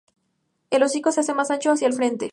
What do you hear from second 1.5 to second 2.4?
ancho hacia el frente.